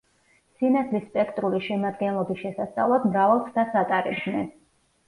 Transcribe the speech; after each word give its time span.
სინათლის 0.61 1.05
სპექტრული 1.09 1.61
შემადგენლობის 1.67 2.43
შესასწავლად 2.47 3.07
მრავალ 3.13 3.47
ცდას 3.51 3.81
ატარებდნენ. 3.85 4.53